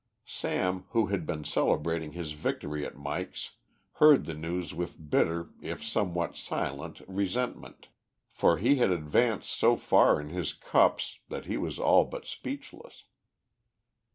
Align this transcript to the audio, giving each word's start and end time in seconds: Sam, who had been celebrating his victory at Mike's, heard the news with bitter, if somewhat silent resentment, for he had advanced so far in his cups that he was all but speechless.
Sam, 0.25 0.85
who 0.93 1.05
had 1.13 1.27
been 1.27 1.43
celebrating 1.43 2.13
his 2.13 2.31
victory 2.31 2.83
at 2.87 2.97
Mike's, 2.97 3.57
heard 4.01 4.25
the 4.25 4.33
news 4.33 4.73
with 4.73 4.97
bitter, 5.11 5.49
if 5.61 5.83
somewhat 5.83 6.35
silent 6.35 7.01
resentment, 7.07 7.87
for 8.31 8.57
he 8.57 8.77
had 8.77 8.89
advanced 8.89 9.51
so 9.51 9.75
far 9.75 10.19
in 10.19 10.29
his 10.29 10.53
cups 10.53 11.19
that 11.29 11.45
he 11.45 11.55
was 11.55 11.77
all 11.77 12.03
but 12.05 12.25
speechless. 12.25 13.03